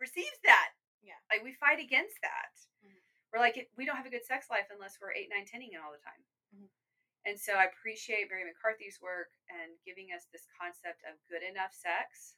[0.02, 0.74] receives that.
[1.06, 1.22] Yeah.
[1.30, 2.58] Like we fight against that.
[2.82, 2.98] Mhm.
[3.32, 5.78] We're like, we don't have a good sex life unless we're eight, nine, tenning it
[5.78, 6.26] all the time.
[6.56, 6.70] Mhm.
[7.26, 11.74] And so I appreciate Barry McCarthy's work and giving us this concept of good enough
[11.74, 12.36] sex.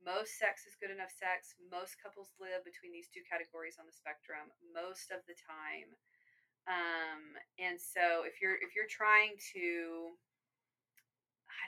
[0.00, 1.54] Most sex is good enough sex.
[1.60, 5.96] Most couples live between these two categories on the spectrum most of the time.
[6.66, 10.18] Um, and so if you're if you're trying to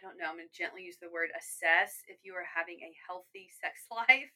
[0.03, 2.91] don't know, I'm going to gently use the word assess if you are having a
[3.07, 4.35] healthy sex life.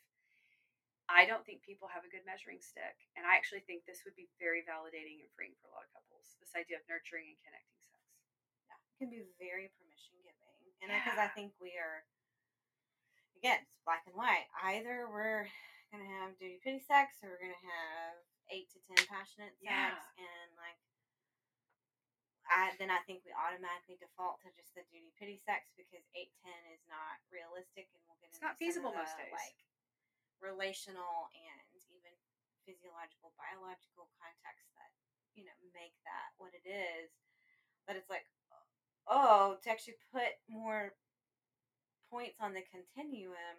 [1.11, 2.94] I don't think people have a good measuring stick.
[3.18, 5.94] And I actually think this would be very validating and freeing for a lot of
[5.94, 6.38] couples.
[6.42, 8.02] This idea of nurturing and connecting sex.
[8.94, 12.02] It can be very permission giving, and because I think we are,
[13.38, 14.48] again, it's black and white.
[14.57, 15.46] Either we're
[15.92, 18.16] gonna have duty pity sex, or we're gonna have
[18.50, 19.92] eight to ten passionate sex, Yeah.
[20.16, 20.81] and like.
[22.47, 26.31] I, then I think we automatically default to just the duty pity sex because eight
[26.43, 29.35] ten is not realistic, and we'll get It's into not feasible most the, days.
[29.35, 29.59] Like
[30.39, 32.13] relational and even
[32.69, 34.91] physiological, biological contexts that
[35.35, 37.11] you know make that what it is.
[37.87, 38.27] But it's like,
[39.07, 40.95] oh, to actually put more
[42.11, 43.59] points on the continuum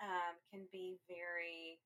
[0.00, 1.80] um, can be very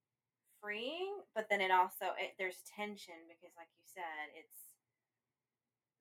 [0.63, 4.66] freeing, but then it also it, there's tension because, like you said, it's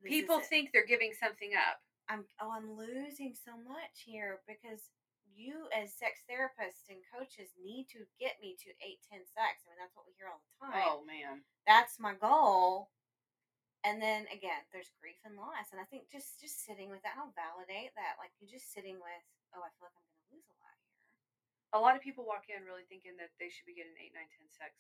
[0.06, 1.82] People think they're giving something up.
[2.06, 4.94] I'm oh I'm losing so much here because
[5.34, 9.66] you as sex therapists and coaches need to get me to eight ten sex.
[9.66, 10.86] I mean that's what we hear all the time.
[10.86, 11.42] Oh man.
[11.66, 12.94] That's my goal.
[13.86, 15.70] And then again, there's grief and loss.
[15.74, 18.22] And I think just just sitting with that, I'll validate that.
[18.22, 21.02] Like you're just sitting with, oh, I feel like I'm gonna lose a lot here.
[21.74, 24.30] A lot of people walk in really thinking that they should be getting eight, nine,
[24.30, 24.78] ten sex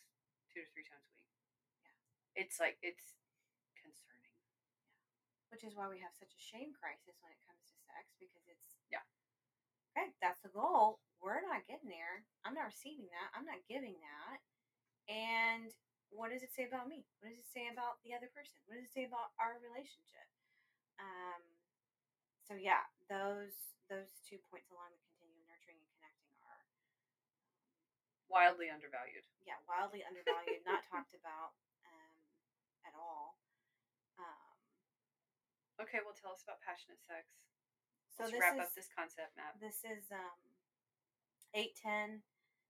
[0.54, 1.34] two to three times a week.
[1.82, 2.42] Yeah.
[2.46, 3.18] It's like it's.
[5.53, 8.43] Which is why we have such a shame crisis when it comes to sex, because
[8.49, 9.05] it's Yeah.
[9.95, 10.99] Okay, that's the goal.
[11.23, 12.27] We're not getting there.
[12.43, 13.31] I'm not receiving that.
[13.34, 14.38] I'm not giving that.
[15.08, 15.71] And
[16.12, 17.08] what does it say about me?
[17.21, 18.60] What does it say about the other person?
[18.67, 20.27] What does it say about our relationship?
[20.99, 21.41] Um,
[22.47, 23.55] so yeah, those
[23.89, 26.65] those two points along the continuum, nurturing and connecting, are
[28.29, 29.25] Wildly undervalued.
[29.45, 31.53] yeah wildly undervalued, not talked about
[31.86, 32.15] um,
[32.86, 33.38] at all.
[34.17, 34.44] Um,
[35.82, 37.28] Okay, well tell us about passionate sex.
[38.16, 39.60] so Let's wrap is up this concept map.
[39.60, 40.40] this is um,
[41.52, 42.24] eight ten.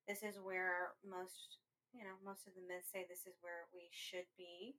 [0.10, 1.62] This is where most
[1.94, 4.78] you know most of the myths say this is where we should be.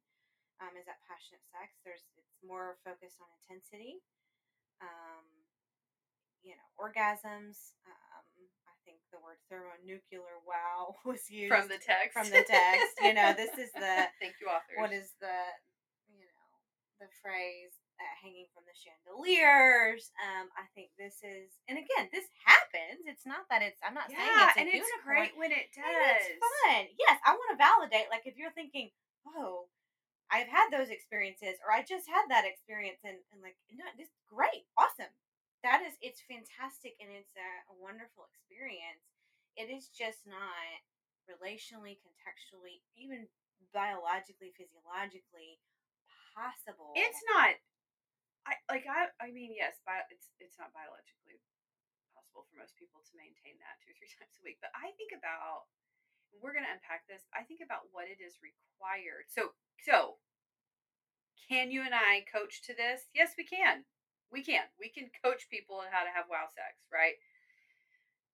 [0.58, 1.78] Um, is that passionate sex?
[1.86, 4.02] There's it's more focused on intensity.
[4.82, 5.26] Um,
[6.42, 7.74] you know, orgasms.
[7.86, 8.26] Um,
[8.66, 12.14] I think the word thermonuclear wow was used From the text.
[12.14, 12.94] from the text.
[13.02, 14.78] You know, this is the Thank you, authors.
[14.82, 15.38] what is the
[16.10, 16.46] you know
[17.02, 22.28] the phrase uh, hanging from the chandeliers um i think this is and again this
[22.44, 25.50] happens it's not that it's i'm not saying Yeah, it's a and it's great when
[25.52, 25.84] it does.
[25.84, 28.92] and it's fun yes i want to validate like if you're thinking
[29.36, 29.66] oh
[30.28, 34.12] i've had those experiences or i just had that experience and, and like no this
[34.28, 35.12] great awesome
[35.64, 39.02] that is it's fantastic and it's a, a wonderful experience
[39.56, 40.84] it is just not
[41.26, 43.24] relationally contextually even
[43.74, 45.58] biologically physiologically
[46.36, 47.56] possible It's not.
[48.46, 48.86] I like.
[48.86, 49.10] I.
[49.18, 51.42] I mean, yes, bio, it's it's not biologically
[52.14, 54.62] possible for most people to maintain that two or three times a week.
[54.62, 55.66] But I think about.
[56.42, 57.24] We're going to unpack this.
[57.32, 59.26] I think about what it is required.
[59.28, 60.22] So so.
[61.46, 63.06] Can you and I coach to this?
[63.14, 63.86] Yes, we can.
[64.34, 64.66] We can.
[64.82, 67.14] We can coach people on how to have wow sex, right?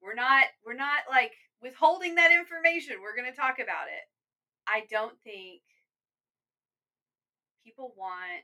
[0.01, 3.01] We're not we're not like withholding that information.
[3.01, 4.05] We're going to talk about it.
[4.67, 5.63] I don't think
[7.65, 8.43] people want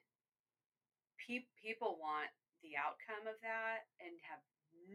[1.29, 2.33] pe- people want
[2.65, 4.41] the outcome of that and have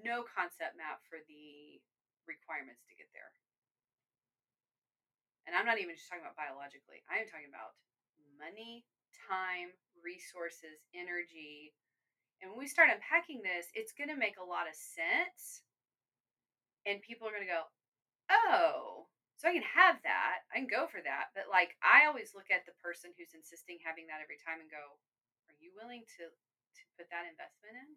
[0.02, 1.78] no concept map for the
[2.26, 3.30] requirements to get there.
[5.46, 7.06] And I'm not even just talking about biologically.
[7.06, 7.78] I am talking about
[8.40, 8.88] money,
[9.30, 11.76] time, resources, energy.
[12.42, 15.62] And when we start unpacking this, it's going to make a lot of sense.
[16.88, 17.68] And people are going to go,
[18.32, 20.48] oh, so I can have that.
[20.52, 21.36] I can go for that.
[21.36, 24.72] But like, I always look at the person who's insisting having that every time and
[24.72, 24.96] go,
[25.64, 27.90] you willing to, to put that investment in?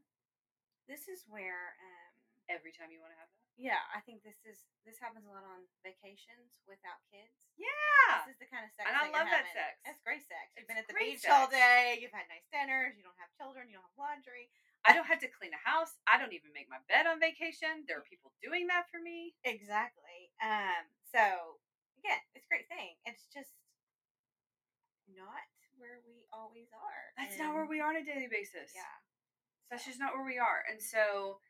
[0.86, 2.14] This is where, um,
[2.46, 3.46] every time you want to have that?
[3.56, 7.48] yeah, I think this is this happens a lot on vacations without kids.
[7.56, 8.22] Yeah.
[8.22, 8.86] This is the kind of sex.
[8.86, 9.82] And I love that sex.
[9.82, 10.54] that's great sex.
[10.54, 11.98] You've It's been at the beach all day.
[11.98, 12.94] You've had nice dinners.
[12.94, 13.66] You don't have children.
[13.66, 14.52] You don't have laundry.
[14.86, 15.98] I don't have to clean a house.
[16.06, 17.82] I don't even make my bed on vacation.
[17.90, 19.34] There are people doing that for me.
[19.42, 20.30] Exactly.
[20.38, 20.86] Um.
[21.10, 21.58] So
[21.98, 22.94] again, it's a great thing.
[23.08, 23.56] It's just
[25.10, 25.42] not
[25.76, 27.04] where we always are.
[27.16, 28.72] That's not where we are on a daily basis.
[28.74, 28.96] Yeah.
[29.70, 30.62] That's just not where we are.
[30.68, 31.42] And so,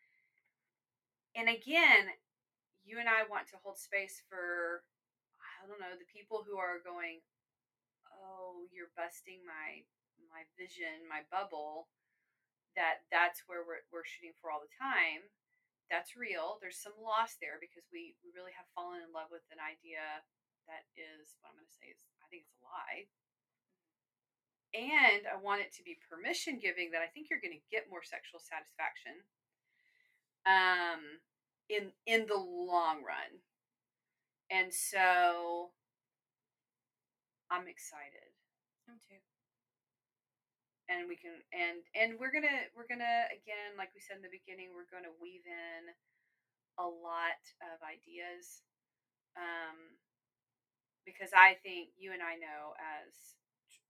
[1.36, 2.16] and again,
[2.86, 4.86] you and I want to hold space for,
[5.42, 7.20] I don't know, the people who are going,
[8.08, 9.84] oh, you're busting my
[10.32, 11.92] my vision, my bubble.
[12.74, 15.28] That that's where we're we're shooting for all the time.
[15.88, 16.60] That's real.
[16.60, 20.24] There's some loss there because we we really have fallen in love with an idea
[20.66, 23.06] that is what I'm going to say is I think it's a lie
[24.76, 27.88] and I want it to be permission giving that I think you're going to get
[27.88, 29.24] more sexual satisfaction
[30.44, 31.24] um
[31.72, 33.42] in in the long run.
[34.52, 35.72] And so
[37.50, 38.30] I'm excited.
[38.86, 39.18] Me too.
[40.86, 44.22] And we can and and we're going to we're going to again like we said
[44.22, 45.90] in the beginning we're going to weave in
[46.78, 48.62] a lot of ideas
[49.34, 49.98] um
[51.02, 53.34] because I think you and I know as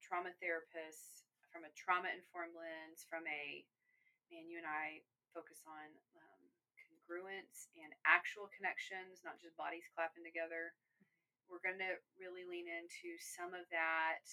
[0.06, 3.66] trauma therapists from a trauma informed lens, from a
[4.30, 5.02] man, you and I
[5.34, 6.42] focus on um,
[6.78, 10.78] congruence and actual connections, not just bodies clapping together.
[11.50, 14.26] We're going to really lean into some of that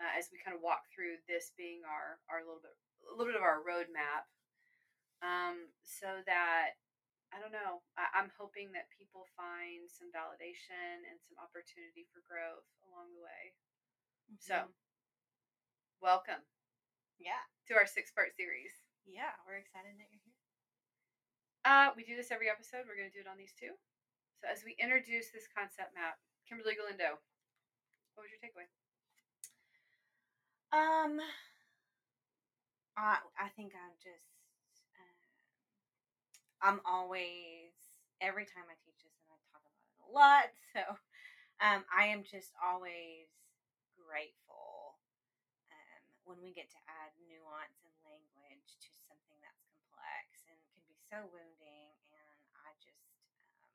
[0.00, 2.72] uh, as we kind of walk through this being our our little bit
[3.04, 4.24] a little bit of our roadmap,
[5.20, 6.76] um, so that
[7.32, 7.80] I don't know.
[7.96, 13.24] I, I'm hoping that people find some validation and some opportunity for growth along the
[13.24, 13.54] way.
[14.40, 14.72] So, Mhm.
[16.04, 16.44] Welcome
[17.16, 18.76] yeah, to our six part series.
[19.08, 20.36] yeah, we're excited that you're here.
[21.64, 22.84] Uh, we do this every episode.
[22.84, 23.72] We're going to do it on these two.
[24.36, 27.16] So, as we introduce this concept map, Kimberly Galindo,
[28.12, 28.68] what was your takeaway?
[30.76, 31.24] Um,
[33.00, 34.28] I I think I'm just
[35.00, 35.16] um,
[36.60, 37.72] I'm always
[38.20, 40.52] every time I teach this and I talk about it a lot.
[40.74, 40.84] So
[41.64, 43.30] um, I am just always
[43.94, 44.83] grateful
[46.24, 50.96] when we get to add nuance and language to something that's complex and can be
[51.08, 51.92] so wounding.
[52.12, 53.04] And I just
[53.60, 53.72] um,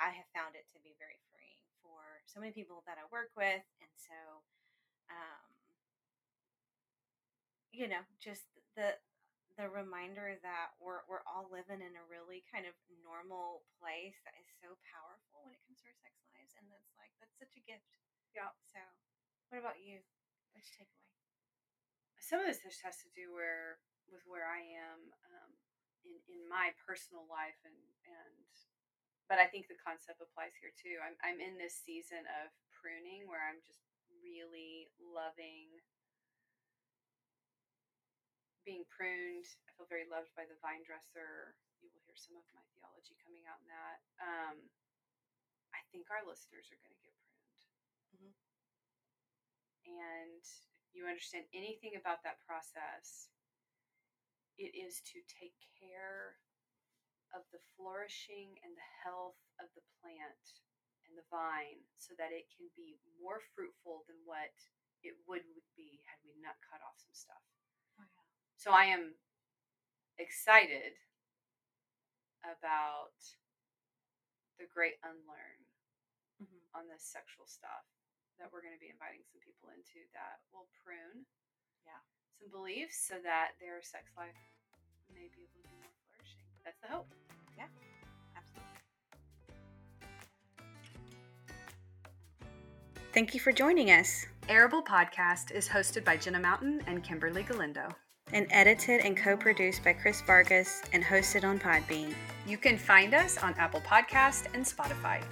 [0.00, 3.32] I have found it to be very freeing for so many people that I work
[3.36, 4.44] with, and so.
[5.08, 5.48] Um,
[7.72, 8.96] you know, just the
[9.58, 14.34] the reminder that we're we're all living in a really kind of normal place that
[14.38, 17.54] is so powerful when it comes to our sex lives, and that's like that's such
[17.58, 17.86] a gift.
[18.34, 18.54] Yeah.
[18.70, 18.80] So,
[19.50, 20.00] what about you?
[20.54, 21.17] What's your takeaway?
[22.20, 23.78] Some of this just has to do where
[24.10, 25.00] with where I am
[25.32, 25.50] um,
[26.04, 28.46] in in my personal life, and and
[29.28, 30.98] but I think the concept applies here too.
[31.00, 33.80] I'm I'm in this season of pruning where I'm just
[34.22, 35.80] really loving
[38.66, 39.48] being pruned.
[39.64, 41.56] I feel very loved by the vine dresser.
[41.80, 43.98] You will hear some of my theology coming out in that.
[44.20, 44.56] Um,
[45.72, 47.62] I think our listeners are going to get pruned.
[48.12, 48.32] Mhm.
[49.88, 50.44] And
[50.94, 53.28] you understand anything about that process,
[54.58, 56.38] it is to take care
[57.36, 60.44] of the flourishing and the health of the plant
[61.06, 64.52] and the vine so that it can be more fruitful than what
[65.06, 67.44] it would would be had we not cut off some stuff.
[68.00, 68.26] Oh yeah.
[68.58, 69.14] So I am
[70.18, 70.98] excited
[72.42, 73.14] about
[74.58, 75.62] the great unlearn
[76.38, 76.70] Mm-hmm.
[76.78, 77.82] on this sexual stuff
[78.38, 81.26] that we're going to be inviting some people into that will prune
[81.84, 81.98] Yeah.
[82.38, 84.38] some beliefs so that their sex life
[85.12, 86.46] may be a little bit more flourishing.
[86.64, 87.10] That's the hope.
[87.58, 87.66] Yeah
[88.36, 88.78] absolutely.
[93.12, 94.26] Thank you for joining us.
[94.48, 97.88] Arable Podcast is hosted by Jenna Mountain and Kimberly Galindo.
[98.32, 102.12] and edited and co produced by Chris Vargas and hosted on Podbean.
[102.46, 105.22] You can find us on Apple Podcast and Spotify.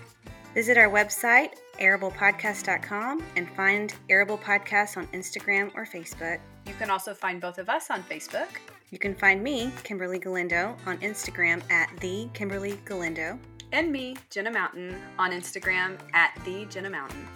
[0.56, 6.38] Visit our website, arablepodcast.com, and find Arable Podcasts on Instagram or Facebook.
[6.66, 8.48] You can also find both of us on Facebook.
[8.90, 13.38] You can find me, Kimberly Galindo, on Instagram at the Kimberly Galindo.
[13.72, 17.28] And me, Jenna Mountain, on Instagram at the Jenna Mountain.